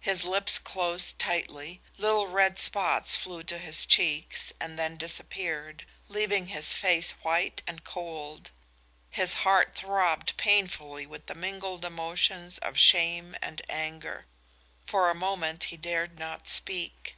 His 0.00 0.24
lips 0.24 0.58
closed 0.58 1.20
tightly; 1.20 1.80
little 1.96 2.26
red 2.26 2.58
spots 2.58 3.14
flew 3.14 3.44
to 3.44 3.56
his 3.56 3.86
cheeks 3.86 4.52
and 4.58 4.76
then 4.76 4.96
disappeared, 4.96 5.86
leaving 6.08 6.48
his 6.48 6.72
face 6.72 7.12
white 7.22 7.62
and 7.68 7.84
cold; 7.84 8.50
his 9.10 9.34
heart 9.46 9.76
throbbed 9.76 10.36
painfully 10.36 11.06
with 11.06 11.26
the 11.26 11.36
mingled 11.36 11.84
emotions 11.84 12.58
of 12.58 12.80
shame 12.80 13.36
and 13.40 13.62
anger. 13.68 14.26
For 14.86 15.08
a 15.08 15.14
moment 15.14 15.62
he 15.70 15.76
dared 15.76 16.18
not 16.18 16.48
speak. 16.48 17.14